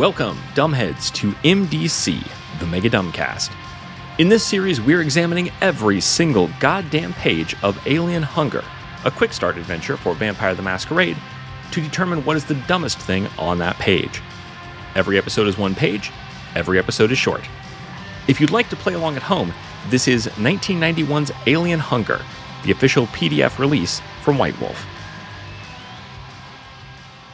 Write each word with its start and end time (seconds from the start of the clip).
Welcome, 0.00 0.38
dumbheads, 0.54 1.12
to 1.16 1.32
MDC, 1.44 2.26
the 2.58 2.64
Mega 2.64 2.88
Dumbcast. 2.88 3.52
In 4.16 4.30
this 4.30 4.42
series, 4.42 4.80
we're 4.80 5.02
examining 5.02 5.50
every 5.60 6.00
single 6.00 6.48
goddamn 6.58 7.12
page 7.12 7.54
of 7.62 7.78
Alien 7.86 8.22
Hunger, 8.22 8.64
a 9.04 9.10
quick 9.10 9.34
start 9.34 9.58
adventure 9.58 9.98
for 9.98 10.14
Vampire 10.14 10.54
the 10.54 10.62
Masquerade, 10.62 11.18
to 11.72 11.82
determine 11.82 12.24
what 12.24 12.38
is 12.38 12.46
the 12.46 12.54
dumbest 12.66 12.98
thing 12.98 13.26
on 13.38 13.58
that 13.58 13.76
page. 13.76 14.22
Every 14.94 15.18
episode 15.18 15.46
is 15.46 15.58
one 15.58 15.74
page, 15.74 16.10
every 16.54 16.78
episode 16.78 17.12
is 17.12 17.18
short. 17.18 17.46
If 18.26 18.40
you'd 18.40 18.52
like 18.52 18.70
to 18.70 18.76
play 18.76 18.94
along 18.94 19.16
at 19.16 19.22
home, 19.22 19.52
this 19.90 20.08
is 20.08 20.28
1991's 20.28 21.30
Alien 21.46 21.78
Hunger, 21.78 22.22
the 22.64 22.70
official 22.70 23.06
PDF 23.08 23.58
release 23.58 24.00
from 24.22 24.38
White 24.38 24.58
Wolf. 24.62 24.86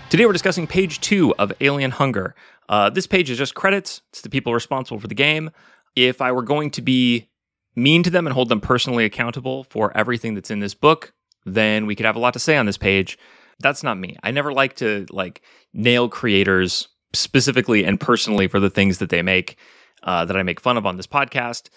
Today 0.08 0.24
we're 0.24 0.32
discussing 0.32 0.68
page 0.68 1.00
two 1.00 1.34
of 1.34 1.52
Alien 1.60 1.90
Hunger. 1.90 2.34
Uh, 2.68 2.90
this 2.90 3.06
page 3.06 3.30
is 3.30 3.38
just 3.38 3.54
credits. 3.54 4.02
It's 4.10 4.22
the 4.22 4.30
people 4.30 4.52
responsible 4.54 5.00
for 5.00 5.08
the 5.08 5.14
game. 5.14 5.50
If 5.94 6.20
I 6.20 6.32
were 6.32 6.42
going 6.42 6.70
to 6.72 6.82
be 6.82 7.28
mean 7.74 8.02
to 8.02 8.10
them 8.10 8.26
and 8.26 8.34
hold 8.34 8.48
them 8.48 8.60
personally 8.60 9.04
accountable 9.04 9.64
for 9.64 9.96
everything 9.96 10.34
that's 10.34 10.50
in 10.50 10.60
this 10.60 10.74
book, 10.74 11.12
then 11.44 11.86
we 11.86 11.94
could 11.94 12.06
have 12.06 12.16
a 12.16 12.20
lot 12.20 12.32
to 12.32 12.38
say 12.38 12.56
on 12.56 12.66
this 12.66 12.78
page. 12.78 13.18
That's 13.60 13.82
not 13.82 13.98
me. 13.98 14.16
I 14.22 14.30
never 14.30 14.52
like 14.52 14.76
to 14.76 15.06
like 15.10 15.42
nail 15.72 16.08
creators 16.08 16.88
specifically 17.14 17.84
and 17.84 18.00
personally 18.00 18.48
for 18.48 18.60
the 18.60 18.70
things 18.70 18.98
that 18.98 19.10
they 19.10 19.22
make 19.22 19.56
uh, 20.02 20.24
that 20.24 20.36
I 20.36 20.42
make 20.42 20.60
fun 20.60 20.76
of 20.76 20.86
on 20.86 20.96
this 20.96 21.06
podcast. 21.06 21.68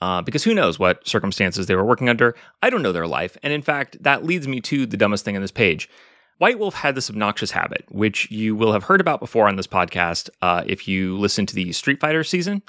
Uh, 0.00 0.20
because 0.22 0.44
who 0.44 0.54
knows 0.54 0.78
what 0.78 1.06
circumstances 1.06 1.66
they 1.66 1.74
were 1.74 1.84
working 1.84 2.08
under? 2.08 2.34
I 2.62 2.68
don't 2.68 2.82
know 2.82 2.92
their 2.92 3.06
life. 3.06 3.36
And 3.42 3.52
in 3.52 3.62
fact, 3.62 4.02
that 4.02 4.24
leads 4.24 4.46
me 4.46 4.60
to 4.62 4.86
the 4.86 4.96
dumbest 4.96 5.24
thing 5.24 5.36
on 5.36 5.42
this 5.42 5.50
page. 5.50 5.88
White 6.38 6.58
Wolf 6.58 6.74
had 6.74 6.94
this 6.94 7.10
obnoxious 7.10 7.50
habit, 7.50 7.84
which 7.90 8.30
you 8.30 8.56
will 8.56 8.72
have 8.72 8.84
heard 8.84 9.00
about 9.00 9.20
before 9.20 9.48
on 9.48 9.56
this 9.56 9.66
podcast 9.66 10.30
uh, 10.42 10.64
if 10.66 10.88
you 10.88 11.16
listen 11.18 11.46
to 11.46 11.54
the 11.54 11.72
Street 11.72 12.00
Fighter 12.00 12.24
season. 12.24 12.62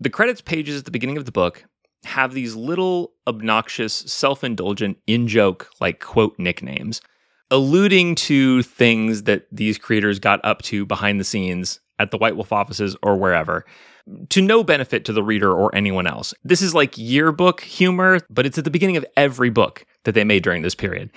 The 0.00 0.10
credits 0.10 0.40
pages 0.40 0.78
at 0.78 0.84
the 0.84 0.90
beginning 0.90 1.16
of 1.16 1.24
the 1.24 1.32
book 1.32 1.64
have 2.04 2.34
these 2.34 2.54
little 2.54 3.12
obnoxious, 3.26 3.94
self 3.94 4.44
indulgent, 4.44 4.98
in 5.06 5.28
joke, 5.28 5.70
like 5.80 6.00
quote 6.00 6.38
nicknames, 6.38 7.00
alluding 7.50 8.16
to 8.16 8.62
things 8.62 9.22
that 9.22 9.46
these 9.52 9.78
creators 9.78 10.18
got 10.18 10.40
up 10.44 10.62
to 10.62 10.84
behind 10.84 11.20
the 11.20 11.24
scenes 11.24 11.80
at 11.98 12.10
the 12.10 12.18
White 12.18 12.36
Wolf 12.36 12.52
offices 12.52 12.96
or 13.02 13.16
wherever 13.16 13.64
to 14.30 14.42
no 14.42 14.64
benefit 14.64 15.04
to 15.04 15.12
the 15.12 15.22
reader 15.22 15.52
or 15.52 15.74
anyone 15.74 16.06
else. 16.06 16.34
This 16.42 16.62
is 16.62 16.74
like 16.74 16.98
yearbook 16.98 17.60
humor, 17.60 18.18
but 18.28 18.46
it's 18.46 18.58
at 18.58 18.64
the 18.64 18.70
beginning 18.70 18.96
of 18.96 19.06
every 19.16 19.50
book 19.50 19.86
that 20.04 20.12
they 20.12 20.24
made 20.24 20.42
during 20.42 20.62
this 20.62 20.74
period. 20.74 21.10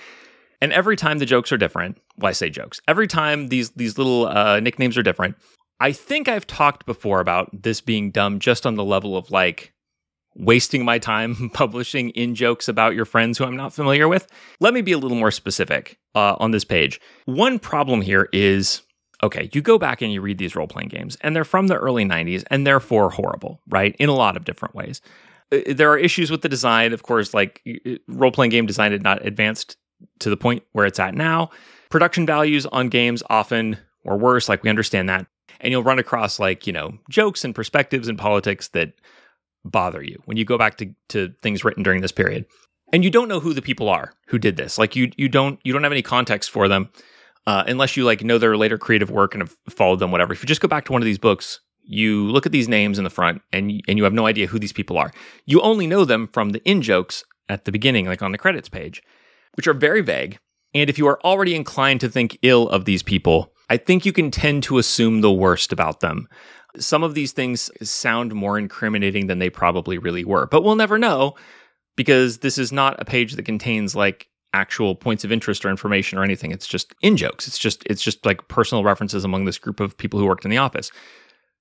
And 0.60 0.72
every 0.72 0.96
time 0.96 1.18
the 1.18 1.26
jokes 1.26 1.52
are 1.52 1.56
different, 1.56 1.98
well, 2.18 2.30
I 2.30 2.32
say 2.32 2.50
jokes. 2.50 2.80
Every 2.88 3.06
time 3.06 3.48
these 3.48 3.70
these 3.70 3.98
little 3.98 4.26
uh, 4.26 4.60
nicknames 4.60 4.96
are 4.96 5.02
different. 5.02 5.36
I 5.80 5.92
think 5.92 6.28
I've 6.28 6.46
talked 6.46 6.86
before 6.86 7.20
about 7.20 7.50
this 7.52 7.80
being 7.80 8.10
dumb 8.10 8.38
just 8.38 8.64
on 8.64 8.76
the 8.76 8.84
level 8.84 9.16
of 9.16 9.30
like 9.30 9.74
wasting 10.34 10.84
my 10.84 10.98
time 10.98 11.50
publishing 11.54 12.10
in 12.10 12.34
jokes 12.34 12.68
about 12.68 12.94
your 12.94 13.04
friends 13.04 13.38
who 13.38 13.44
I'm 13.44 13.56
not 13.56 13.72
familiar 13.72 14.08
with. 14.08 14.26
Let 14.60 14.74
me 14.74 14.80
be 14.82 14.92
a 14.92 14.98
little 14.98 15.16
more 15.16 15.30
specific 15.30 15.98
uh, 16.14 16.36
on 16.38 16.50
this 16.50 16.64
page. 16.64 17.00
One 17.24 17.58
problem 17.58 18.00
here 18.00 18.28
is 18.32 18.82
okay, 19.22 19.48
you 19.52 19.62
go 19.62 19.78
back 19.78 20.02
and 20.02 20.12
you 20.12 20.20
read 20.20 20.36
these 20.36 20.54
role 20.54 20.66
playing 20.66 20.88
games, 20.88 21.16
and 21.22 21.34
they're 21.34 21.44
from 21.44 21.68
the 21.68 21.76
early 21.76 22.04
90s 22.04 22.44
and 22.50 22.66
therefore 22.66 23.10
horrible, 23.10 23.60
right? 23.68 23.96
In 23.98 24.10
a 24.10 24.14
lot 24.14 24.36
of 24.36 24.44
different 24.44 24.74
ways. 24.74 25.00
Uh, 25.50 25.58
there 25.68 25.90
are 25.90 25.98
issues 25.98 26.30
with 26.30 26.42
the 26.42 26.48
design, 26.48 26.92
of 26.92 27.02
course, 27.02 27.32
like 27.32 27.62
role 28.08 28.30
playing 28.30 28.50
game 28.50 28.66
design 28.66 28.92
had 28.92 29.02
not 29.02 29.24
advanced 29.24 29.76
to 30.20 30.30
the 30.30 30.36
point 30.36 30.62
where 30.72 30.86
it's 30.86 30.98
at 30.98 31.14
now. 31.14 31.50
Production 31.90 32.26
values 32.26 32.66
on 32.66 32.88
games 32.88 33.22
often 33.30 33.78
or 34.04 34.16
worse, 34.16 34.48
like 34.48 34.62
we 34.62 34.70
understand 34.70 35.08
that. 35.08 35.26
And 35.60 35.72
you'll 35.72 35.82
run 35.82 35.98
across 35.98 36.38
like, 36.38 36.66
you 36.66 36.72
know, 36.72 36.98
jokes 37.08 37.44
and 37.44 37.54
perspectives 37.54 38.08
and 38.08 38.18
politics 38.18 38.68
that 38.68 38.92
bother 39.64 40.02
you 40.02 40.20
when 40.26 40.36
you 40.36 40.44
go 40.44 40.58
back 40.58 40.76
to, 40.78 40.94
to 41.08 41.32
things 41.42 41.64
written 41.64 41.82
during 41.82 42.02
this 42.02 42.12
period. 42.12 42.46
And 42.92 43.02
you 43.02 43.10
don't 43.10 43.28
know 43.28 43.40
who 43.40 43.52
the 43.52 43.62
people 43.62 43.88
are 43.88 44.12
who 44.28 44.38
did 44.38 44.56
this. 44.56 44.78
Like 44.78 44.94
you 44.94 45.10
you 45.16 45.28
don't 45.28 45.58
you 45.64 45.72
don't 45.72 45.82
have 45.82 45.92
any 45.92 46.02
context 46.02 46.50
for 46.50 46.68
them 46.68 46.88
uh, 47.46 47.64
unless 47.66 47.96
you 47.96 48.04
like 48.04 48.22
know 48.22 48.38
their 48.38 48.56
later 48.56 48.78
creative 48.78 49.10
work 49.10 49.34
and 49.34 49.42
have 49.42 49.56
followed 49.68 49.98
them, 49.98 50.12
whatever. 50.12 50.32
If 50.32 50.42
you 50.42 50.46
just 50.46 50.60
go 50.60 50.68
back 50.68 50.84
to 50.84 50.92
one 50.92 51.02
of 51.02 51.06
these 51.06 51.18
books, 51.18 51.60
you 51.82 52.30
look 52.30 52.46
at 52.46 52.52
these 52.52 52.68
names 52.68 52.98
in 52.98 53.04
the 53.04 53.10
front 53.10 53.42
and 53.52 53.82
and 53.88 53.98
you 53.98 54.04
have 54.04 54.12
no 54.12 54.26
idea 54.26 54.46
who 54.46 54.60
these 54.60 54.72
people 54.72 54.98
are. 54.98 55.12
You 55.46 55.60
only 55.62 55.88
know 55.88 56.04
them 56.04 56.28
from 56.32 56.50
the 56.50 56.62
in 56.64 56.80
jokes 56.80 57.24
at 57.48 57.64
the 57.64 57.72
beginning, 57.72 58.06
like 58.06 58.22
on 58.22 58.30
the 58.30 58.38
credits 58.38 58.68
page 58.68 59.02
which 59.56 59.66
are 59.66 59.74
very 59.74 60.02
vague. 60.02 60.38
And 60.74 60.90
if 60.90 60.98
you 60.98 61.06
are 61.06 61.20
already 61.22 61.54
inclined 61.54 62.00
to 62.00 62.08
think 62.08 62.38
ill 62.42 62.68
of 62.68 62.84
these 62.84 63.02
people, 63.02 63.52
I 63.70 63.76
think 63.76 64.04
you 64.04 64.12
can 64.12 64.30
tend 64.30 64.62
to 64.64 64.78
assume 64.78 65.20
the 65.20 65.32
worst 65.32 65.72
about 65.72 66.00
them. 66.00 66.28
Some 66.76 67.02
of 67.02 67.14
these 67.14 67.32
things 67.32 67.70
sound 67.82 68.34
more 68.34 68.58
incriminating 68.58 69.26
than 69.26 69.38
they 69.38 69.50
probably 69.50 69.98
really 69.98 70.24
were, 70.24 70.46
but 70.46 70.62
we'll 70.62 70.76
never 70.76 70.98
know 70.98 71.34
because 71.96 72.38
this 72.38 72.58
is 72.58 72.70
not 72.70 73.00
a 73.00 73.04
page 73.04 73.34
that 73.34 73.44
contains 73.44 73.96
like 73.96 74.28
actual 74.52 74.94
points 74.94 75.24
of 75.24 75.32
interest 75.32 75.64
or 75.64 75.70
information 75.70 76.18
or 76.18 76.24
anything. 76.24 76.50
It's 76.50 76.66
just 76.66 76.94
in 77.02 77.16
jokes. 77.16 77.46
It's 77.46 77.58
just 77.58 77.82
it's 77.86 78.02
just 78.02 78.24
like 78.24 78.46
personal 78.48 78.84
references 78.84 79.24
among 79.24 79.44
this 79.44 79.58
group 79.58 79.80
of 79.80 79.96
people 79.96 80.20
who 80.20 80.26
worked 80.26 80.44
in 80.44 80.50
the 80.50 80.58
office. 80.58 80.90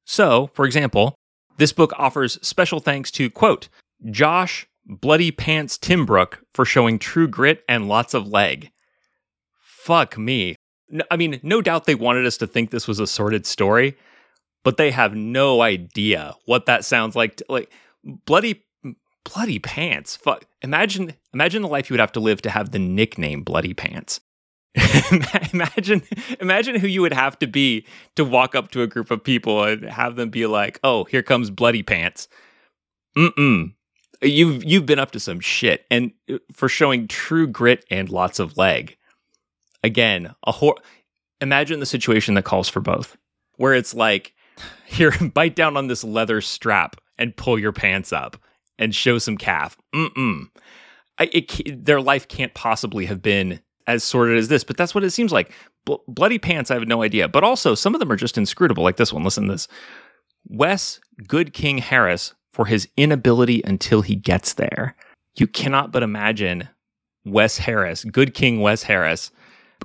So, 0.06 0.48
for 0.54 0.66
example, 0.66 1.16
this 1.58 1.74
book 1.74 1.94
offers 1.98 2.38
special 2.46 2.80
thanks 2.80 3.12
to 3.12 3.30
quote 3.30 3.70
Josh 4.12 4.68
Bloody 4.85 5.31
Pants 5.31 5.78
Timbrook 5.78 6.40
for 6.53 6.66
showing 6.66 7.00
true 7.00 7.28
grit 7.28 7.63
and 7.68 7.88
lots 7.88 8.13
of 8.13 8.28
leg. 8.28 8.72
Fuck 9.59 10.18
me. 10.18 10.56
I 11.09 11.18
mean, 11.18 11.40
no 11.44 11.62
doubt 11.62 11.85
they 11.85 11.96
wanted 11.96 12.25
us 12.25 12.38
to 12.38 12.47
think 12.47 12.69
this 12.69 12.88
was 12.88 13.00
a 13.00 13.07
sordid 13.07 13.46
story, 13.46 13.97
but 14.63 14.78
they 14.78 14.91
have 14.91 15.16
no 15.16 15.62
idea 15.62 16.35
what 16.46 16.68
that 16.68 16.85
sounds 16.85 17.16
like. 17.16 17.41
Like 17.50 17.72
bloody, 18.25 18.63
bloody 19.23 19.59
pants. 19.59 20.16
Fuck. 20.16 20.46
Imagine, 20.62 21.13
imagine 21.34 21.63
the 21.63 21.67
life 21.67 21.90
you 21.90 21.96
would 21.96 22.00
have 22.00 22.12
to 22.13 22.19
live 22.19 22.41
to 22.44 22.50
have 22.50 22.72
the 22.72 22.79
nickname 22.79 23.44
Bloody 23.44 23.73
Pants. 23.73 24.19
imagine, 25.53 26.02
imagine 26.41 26.75
who 26.75 26.88
you 26.88 27.02
would 27.02 27.13
have 27.13 27.40
to 27.40 27.47
be 27.47 27.85
to 28.16 28.25
walk 28.25 28.56
up 28.56 28.72
to 28.72 28.81
a 28.81 28.88
group 28.88 29.09
of 29.09 29.23
people 29.23 29.63
and 29.63 29.85
have 29.85 30.17
them 30.17 30.29
be 30.29 30.46
like, 30.47 30.79
"Oh, 30.84 31.06
here 31.06 31.23
comes 31.23 31.50
Bloody 31.50 31.81
Pants." 31.81 32.28
Mm 33.17 33.34
mm 33.35 33.73
you've 34.25 34.63
you've 34.63 34.86
been 34.86 35.00
up 35.00 35.12
to 35.12 35.19
some 35.19 35.40
shit 35.40 35.86
and 35.90 36.12
uh, 36.31 36.38
for 36.52 36.69
showing 36.69 37.08
true 37.08 37.47
grit 37.47 37.86
and 37.90 38.09
lots 38.09 38.40
of 38.40 38.58
leg. 38.58 38.97
Again 39.84 40.34
a 40.46 40.52
hor- 40.52 40.78
imagine 41.41 41.80
the 41.80 41.86
situation 41.86 42.34
that 42.35 42.44
calls 42.46 42.69
for 42.69 42.81
both 42.81 43.18
where 43.58 43.74
it's 43.74 43.94
like 43.94 44.34
here 44.85 45.12
bite 45.34 45.56
down 45.56 45.78
on 45.78 45.88
this 45.88 46.03
leather 46.03 46.41
strap 46.41 46.96
and 47.18 47.35
pull 47.35 47.58
your 47.59 47.72
pants 47.72 48.12
up 48.12 48.38
and 48.78 48.94
show 48.94 49.18
some 49.18 49.38
calf. 49.38 49.78
Mm-mm. 49.94 50.50
I, 51.18 51.30
it, 51.31 51.85
their 51.85 52.02
life 52.02 52.28
can't 52.28 52.53
possibly 52.53 53.06
have 53.06 53.22
been 53.22 53.62
as 53.88 54.03
sordid 54.03 54.38
as 54.38 54.47
this 54.47 54.64
but 54.64 54.75
that's 54.75 54.96
what 54.96 55.03
it 55.03 55.12
seems 55.12 55.31
like. 55.31 55.52
Bloody 56.08 56.40
pants 56.40 56.72
i 56.72 56.74
have 56.74 56.88
no 56.88 57.03
idea. 57.03 57.28
But 57.28 57.44
also 57.44 57.75
some 57.75 57.94
of 57.94 58.00
them 58.00 58.12
are 58.12 58.16
just 58.16 58.38
inscrutable 58.38 58.84
like 58.84 58.97
this 58.97 59.14
one. 59.14 59.24
Listen 59.24 59.46
to 59.46 59.52
this. 59.52 59.68
Wes 60.47 61.00
good 61.28 61.53
king 61.53 61.78
harris 61.78 62.34
for 62.56 62.68
his 62.68 62.88
inability 62.96 63.62
until 63.66 64.02
he 64.02 64.16
gets 64.16 64.54
there. 64.54 64.96
You 65.36 65.46
cannot 65.46 65.92
but 65.92 66.04
imagine 66.04 66.70
Wes 67.26 67.58
Harris, 67.58 68.06
good 68.06 68.34
King 68.34 68.62
Wes 68.62 68.84
Harris, 68.84 69.30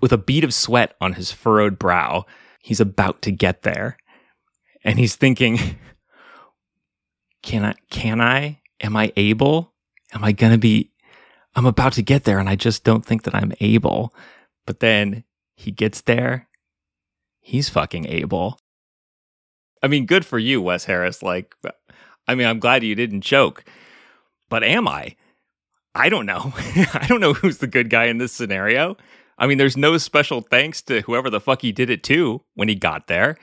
with 0.00 0.12
a 0.12 0.16
bead 0.16 0.44
of 0.44 0.54
sweat 0.54 0.94
on 1.00 1.14
his 1.14 1.32
furrowed 1.32 1.80
brow. 1.80 2.26
He's 2.62 2.78
about 2.78 3.22
to 3.22 3.32
get 3.32 3.62
there. 3.62 3.97
And 4.84 5.00
he's 5.00 5.16
thinking, 5.16 5.59
can 7.42 7.64
I, 7.64 7.75
can 7.91 8.20
I, 8.20 8.60
am 8.80 8.97
I 8.97 9.12
able? 9.16 9.72
Am 10.14 10.22
I 10.22 10.30
going 10.30 10.53
to 10.53 10.59
be, 10.59 10.92
I'm 11.56 11.66
about 11.66 11.94
to 11.94 12.03
get 12.03 12.22
there 12.22 12.38
and 12.38 12.48
I 12.48 12.54
just 12.54 12.84
don't 12.84 13.04
think 13.04 13.25
that 13.25 13.34
I'm 13.34 13.53
able. 13.59 14.14
But 14.65 14.78
then 14.78 15.24
he 15.56 15.72
gets 15.72 16.03
there. 16.03 16.47
He's 17.41 17.68
fucking 17.68 18.06
able. 18.06 18.60
I 19.83 19.89
mean, 19.89 20.06
good 20.06 20.24
for 20.24 20.39
you, 20.39 20.62
Wes 20.62 20.84
Harris. 20.84 21.21
Like, 21.21 21.56
I 22.26 22.34
mean, 22.34 22.46
I'm 22.46 22.60
glad 22.60 22.84
you 22.84 22.94
didn't 22.94 23.22
choke, 23.22 23.64
but 24.48 24.62
am 24.62 24.86
I? 24.86 25.16
I 25.94 26.08
don't 26.08 26.26
know. 26.26 26.52
I 26.56 27.06
don't 27.08 27.20
know 27.20 27.32
who's 27.32 27.58
the 27.58 27.66
good 27.66 27.90
guy 27.90 28.04
in 28.04 28.18
this 28.18 28.32
scenario. 28.32 28.96
I 29.38 29.46
mean, 29.46 29.58
there's 29.58 29.76
no 29.76 29.96
special 29.98 30.42
thanks 30.42 30.82
to 30.82 31.00
whoever 31.02 31.30
the 31.30 31.40
fuck 31.40 31.62
he 31.62 31.72
did 31.72 31.90
it 31.90 32.02
to 32.04 32.42
when 32.54 32.68
he 32.68 32.74
got 32.74 33.06
there. 33.06 33.38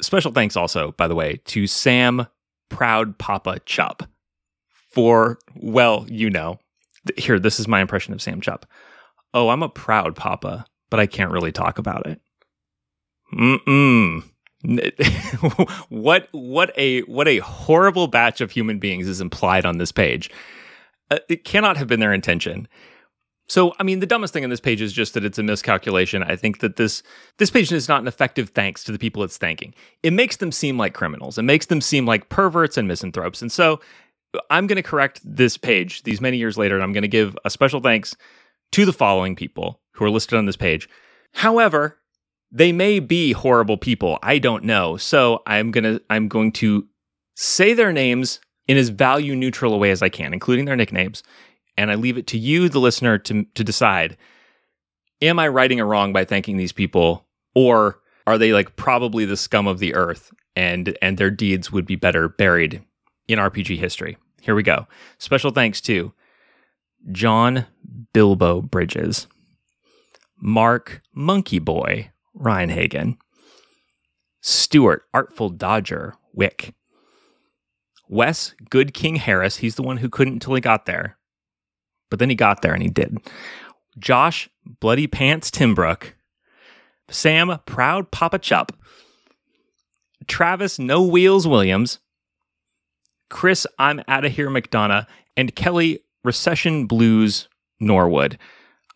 Special 0.00 0.32
thanks 0.32 0.56
also, 0.56 0.92
by 0.92 1.06
the 1.06 1.14
way, 1.14 1.40
to 1.44 1.66
Sam 1.66 2.26
Proud 2.70 3.18
Papa 3.18 3.60
Chupp 3.66 4.08
for, 4.90 5.38
well, 5.54 6.06
you 6.08 6.30
know, 6.30 6.58
here, 7.16 7.38
this 7.38 7.60
is 7.60 7.68
my 7.68 7.80
impression 7.80 8.14
of 8.14 8.22
Sam 8.22 8.40
Chupp. 8.40 8.62
Oh, 9.34 9.48
I'm 9.48 9.62
a 9.62 9.68
proud 9.68 10.16
papa, 10.16 10.66
but 10.90 11.00
I 11.00 11.06
can't 11.06 11.30
really 11.30 11.52
talk 11.52 11.78
about 11.78 12.06
it. 12.06 12.20
Mm-mm. 13.32 14.24
what 15.88 16.28
what 16.30 16.72
a 16.76 17.00
what 17.02 17.26
a 17.26 17.38
horrible 17.38 18.06
batch 18.06 18.40
of 18.40 18.50
human 18.50 18.78
beings 18.78 19.08
is 19.08 19.20
implied 19.20 19.66
on 19.66 19.78
this 19.78 19.92
page. 19.92 20.30
Uh, 21.10 21.18
it 21.28 21.44
cannot 21.44 21.76
have 21.76 21.88
been 21.88 22.00
their 22.00 22.12
intention. 22.12 22.68
So, 23.48 23.74
I 23.78 23.82
mean, 23.82 24.00
the 24.00 24.06
dumbest 24.06 24.32
thing 24.32 24.44
on 24.44 24.50
this 24.50 24.60
page 24.60 24.80
is 24.80 24.92
just 24.92 25.14
that 25.14 25.24
it's 25.24 25.38
a 25.38 25.42
miscalculation. 25.42 26.22
I 26.22 26.36
think 26.36 26.60
that 26.60 26.76
this 26.76 27.02
this 27.38 27.50
page 27.50 27.72
is 27.72 27.88
not 27.88 28.00
an 28.00 28.08
effective 28.08 28.50
thanks 28.50 28.84
to 28.84 28.92
the 28.92 28.98
people 28.98 29.22
it's 29.24 29.36
thanking. 29.36 29.74
It 30.02 30.12
makes 30.12 30.36
them 30.36 30.52
seem 30.52 30.78
like 30.78 30.94
criminals. 30.94 31.38
It 31.38 31.42
makes 31.42 31.66
them 31.66 31.80
seem 31.80 32.06
like 32.06 32.28
perverts 32.28 32.78
and 32.78 32.86
misanthropes. 32.86 33.42
And 33.42 33.50
so, 33.50 33.80
I'm 34.48 34.66
going 34.66 34.76
to 34.76 34.82
correct 34.82 35.20
this 35.24 35.58
page 35.58 36.04
these 36.04 36.20
many 36.20 36.38
years 36.38 36.56
later, 36.56 36.76
and 36.76 36.84
I'm 36.84 36.92
going 36.92 37.02
to 37.02 37.08
give 37.08 37.36
a 37.44 37.50
special 37.50 37.80
thanks 37.80 38.16
to 38.72 38.84
the 38.86 38.92
following 38.92 39.36
people 39.36 39.80
who 39.92 40.04
are 40.04 40.10
listed 40.10 40.38
on 40.38 40.46
this 40.46 40.56
page. 40.56 40.88
However, 41.34 41.98
they 42.52 42.70
may 42.70 43.00
be 43.00 43.32
horrible 43.32 43.76
people. 43.78 44.18
I 44.22 44.38
don't 44.38 44.64
know. 44.64 44.96
So, 44.96 45.42
I'm 45.46 45.70
going 45.70 45.84
to 45.84 46.02
I'm 46.10 46.28
going 46.28 46.52
to 46.52 46.86
say 47.34 47.72
their 47.74 47.92
names 47.92 48.40
in 48.68 48.76
as 48.76 48.90
value 48.90 49.34
neutral 49.34 49.74
a 49.74 49.78
way 49.78 49.90
as 49.90 50.02
I 50.02 50.08
can, 50.08 50.32
including 50.32 50.66
their 50.66 50.76
nicknames 50.76 51.22
and 51.76 51.90
I 51.90 51.94
leave 51.94 52.18
it 52.18 52.26
to 52.28 52.38
you, 52.38 52.68
the 52.68 52.80
listener, 52.80 53.18
to, 53.18 53.44
to 53.54 53.64
decide 53.64 54.16
am 55.20 55.38
I 55.38 55.48
righting 55.48 55.80
a 55.80 55.84
wrong 55.84 56.12
by 56.12 56.24
thanking 56.24 56.56
these 56.56 56.72
people, 56.72 57.26
or 57.54 58.00
are 58.26 58.38
they 58.38 58.52
like 58.52 58.76
probably 58.76 59.24
the 59.24 59.36
scum 59.36 59.66
of 59.66 59.78
the 59.78 59.94
earth 59.94 60.32
and 60.56 60.96
and 61.00 61.16
their 61.16 61.30
deeds 61.30 61.70
would 61.70 61.86
be 61.86 61.96
better 61.96 62.28
buried 62.28 62.82
in 63.28 63.38
RPG 63.38 63.78
history? 63.78 64.16
Here 64.40 64.54
we 64.54 64.62
go. 64.62 64.86
Special 65.18 65.52
thanks 65.52 65.80
to 65.82 66.12
John 67.12 67.66
Bilbo 68.12 68.62
Bridges, 68.62 69.28
Mark 70.40 71.02
Monkey 71.14 71.58
Boy 71.58 72.10
Rein-Hagen, 72.34 73.18
Stewart 74.40 75.04
Artful 75.14 75.50
Dodger 75.50 76.14
Wick, 76.32 76.74
Wes 78.08 78.54
Good 78.70 78.94
King 78.94 79.16
Harris. 79.16 79.58
He's 79.58 79.74
the 79.74 79.82
one 79.82 79.98
who 79.98 80.08
couldn't 80.08 80.34
until 80.34 80.54
he 80.54 80.60
got 80.60 80.86
there 80.86 81.16
but 82.12 82.18
then 82.18 82.28
he 82.28 82.34
got 82.34 82.60
there 82.60 82.74
and 82.74 82.82
he 82.82 82.90
did. 82.90 83.16
Josh 83.98 84.50
Bloody 84.80 85.06
Pants 85.06 85.50
Timbrook, 85.50 86.12
Sam 87.08 87.58
Proud 87.64 88.10
Papa 88.10 88.38
Chupp, 88.38 88.68
Travis 90.28 90.78
No 90.78 91.02
Wheels 91.02 91.48
Williams, 91.48 92.00
Chris 93.30 93.66
I'm 93.78 94.02
Out 94.08 94.26
of 94.26 94.32
Here 94.32 94.50
McDonough, 94.50 95.06
and 95.38 95.56
Kelly 95.56 96.00
Recession 96.22 96.84
Blues 96.86 97.48
Norwood. 97.80 98.36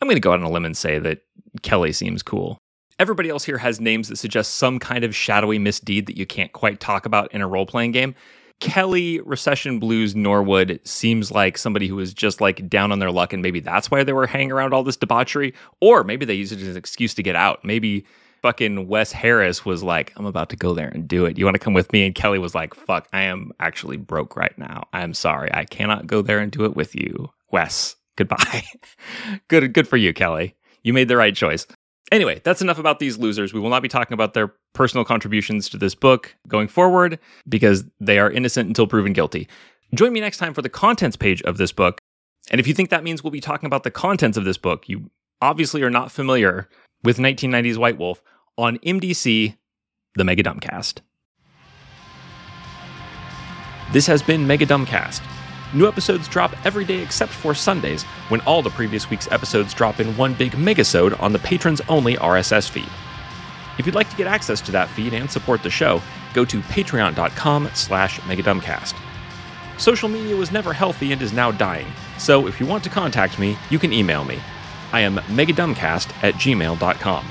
I'm 0.03 0.09
going 0.09 0.17
to 0.17 0.21
go 0.21 0.33
out 0.33 0.41
on 0.41 0.45
a 0.45 0.51
limb 0.51 0.67
and 0.67 0.77
say 0.77 0.99
that 0.99 1.21
Kelly 1.63 1.93
seems 1.93 2.23
cool. 2.23 2.61
Everybody 2.99 3.29
else 3.29 3.45
here 3.45 3.59
has 3.59 3.79
names 3.79 4.09
that 4.09 4.17
suggest 4.17 4.55
some 4.55 4.79
kind 4.79 5.05
of 5.05 5.15
shadowy 5.15 5.59
misdeed 5.59 6.07
that 6.07 6.17
you 6.17 6.25
can't 6.25 6.53
quite 6.53 6.81
talk 6.81 7.05
about 7.05 7.33
in 7.35 7.43
a 7.43 7.47
role 7.47 7.67
playing 7.67 7.93
game. 7.93 8.15
Kelly 8.59 9.21
Recession 9.21 9.79
Blues 9.79 10.17
Norwood 10.17 10.81
seems 10.85 11.31
like 11.31 11.59
somebody 11.59 11.89
who 11.89 11.97
was 11.97 12.15
just 12.15 12.41
like 12.41 12.67
down 12.71 12.93
on 12.93 12.99
their 12.99 13.11
luck, 13.11 13.35
and 13.35 13.43
maybe 13.43 13.61
that's 13.61 13.91
why 13.91 14.03
they 14.03 14.15
were 14.15 14.27
hanging 14.27 14.51
around 14.51 14.73
all 14.73 14.83
this 14.83 14.97
debauchery, 14.97 15.53
or 15.83 16.05
maybe 16.05 16.25
they 16.25 16.33
used 16.33 16.53
it 16.53 16.63
as 16.63 16.69
an 16.69 16.77
excuse 16.77 17.13
to 17.15 17.23
get 17.23 17.37
out. 17.37 17.63
Maybe 17.67 18.07
fucking 18.41 18.89
Wes 18.89 19.13
Harris 19.13 19.67
was 19.67 19.83
like, 19.83 20.15
I'm 20.17 20.25
about 20.25 20.49
to 20.51 20.57
go 20.57 20.73
there 20.73 20.89
and 20.89 21.07
do 21.07 21.27
it. 21.27 21.37
You 21.37 21.45
want 21.45 21.57
to 21.57 21.61
come 21.61 21.75
with 21.75 21.93
me? 21.93 22.07
And 22.07 22.15
Kelly 22.15 22.39
was 22.39 22.55
like, 22.55 22.75
fuck, 22.75 23.09
I 23.13 23.23
am 23.23 23.53
actually 23.61 23.99
broke 23.99 24.37
right 24.37 24.57
now. 24.57 24.85
I'm 24.95 25.13
sorry. 25.13 25.51
I 25.53 25.65
cannot 25.67 26.07
go 26.07 26.23
there 26.23 26.39
and 26.39 26.51
do 26.51 26.65
it 26.65 26.75
with 26.75 26.95
you. 26.95 27.29
Wes, 27.53 27.95
goodbye. 28.17 28.65
good 29.49 29.75
good 29.75 29.87
for 29.87 29.99
you, 29.99 30.15
Kelly. 30.15 30.55
You 30.83 30.95
made 30.95 31.09
the 31.09 31.17
right 31.19 31.37
choice. 31.37 31.67
Anyway, 32.13 32.41
that's 32.45 32.63
enough 32.63 32.79
about 32.79 33.01
these 33.01 33.19
losers. 33.19 33.53
We 33.53 33.59
will 33.59 33.71
not 33.71 33.83
be 33.83 33.89
talking 33.89 34.15
about 34.15 34.35
their 34.35 34.53
personal 34.75 35.05
contributions 35.05 35.69
to 35.71 35.77
this 35.77 35.95
book 35.95 36.37
going 36.47 36.69
forward 36.69 37.19
because 37.49 37.85
they 38.01 38.19
are 38.19 38.31
innocent 38.31 38.69
until 38.69 38.87
proven 38.87 39.13
guilty. 39.13 39.49
Join 39.95 40.13
me 40.13 40.21
next 40.21 40.39
time 40.39 40.55
for 40.55 40.63
the 40.63 40.69
contents 40.69 41.17
page 41.17 41.43
of 41.43 41.57
this 41.57 41.73
book. 41.73 41.99
And 42.51 42.61
if 42.61 42.67
you 42.69 42.75
think 42.75 42.91
that 42.91 43.03
means 43.03 43.25
we'll 43.25 43.33
be 43.33 43.41
talking 43.41 43.67
about 43.67 43.83
the 43.83 43.91
contents 43.91 44.37
of 44.37 44.45
this 44.45 44.57
book, 44.57 44.89
you 44.89 45.11
obviously 45.43 45.83
are 45.83 45.91
not 45.91 46.13
familiar 46.13 46.69
with 47.03 47.19
1990s 47.19 47.77
White 47.77 47.99
Wolf 47.99 48.23
on 48.57 48.79
MDC, 48.79 49.57
the 50.15 50.25
Mega 50.25 50.45
Dumbcast. 50.45 51.01
This 53.93 54.07
has 54.07 54.23
been 54.23 54.47
Mega 54.47 54.67
Dumbcast. 54.67 55.23
New 55.77 55.87
episodes 55.87 56.27
drop 56.27 56.57
every 56.65 56.87
day 56.87 57.03
except 57.03 57.31
for 57.31 57.55
Sundays, 57.55 58.03
when 58.31 58.41
all 58.41 58.63
the 58.63 58.71
previous 58.71 59.11
week's 59.11 59.31
episodes 59.31 59.75
drop 59.75 60.01
in 60.01 60.17
one 60.17 60.33
big 60.33 60.53
megasode 60.53 61.21
on 61.23 61.35
the 61.35 61.39
patrons 61.39 61.83
only 61.91 62.17
RSS 62.17 62.71
feed. 62.71 62.89
If 63.79 63.85
you'd 63.85 63.95
like 63.95 64.09
to 64.09 64.17
get 64.17 64.27
access 64.27 64.63
to 64.63 64.73
that 64.73 64.89
feed 64.89 65.13
and 65.13 65.31
support 65.31 65.63
the 65.63 65.69
show, 65.69 66.01
go 66.33 66.47
to 66.47 66.63
patreon.com 66.63 67.69
slash 67.75 68.19
megadumbcast. 68.21 68.95
Social 69.77 70.09
media 70.09 70.35
was 70.35 70.51
never 70.51 70.73
healthy 70.73 71.13
and 71.13 71.21
is 71.21 71.35
now 71.35 71.53
dying, 71.53 71.93
so 72.17 72.47
if 72.47 72.59
you 72.59 72.65
want 72.65 72.83
to 72.85 72.89
contact 72.89 73.39
me, 73.39 73.59
you 73.69 73.79
can 73.79 73.93
email 73.93 74.25
me. 74.25 74.41
I 74.95 75.01
am 75.01 75.17
megadumbcast 75.17 76.25
at 76.25 76.37
gmail.com. 76.37 77.27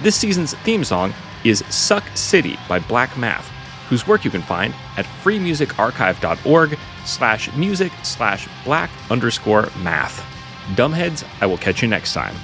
This 0.00 0.16
season's 0.16 0.54
theme 0.54 0.82
song 0.82 1.12
is 1.44 1.62
Suck 1.68 2.04
City 2.14 2.58
by 2.70 2.78
Black 2.78 3.18
Math, 3.18 3.50
whose 3.88 4.06
work 4.06 4.24
you 4.24 4.30
can 4.30 4.42
find 4.42 4.74
at 4.96 5.06
freemusicarchive.org 5.22 6.78
slash 7.04 7.54
music 7.56 7.92
slash 8.02 8.48
black 8.64 8.90
underscore 9.10 9.68
math. 9.82 10.24
Dumbheads, 10.74 11.24
I 11.40 11.46
will 11.46 11.58
catch 11.58 11.82
you 11.82 11.88
next 11.88 12.14
time. 12.14 12.34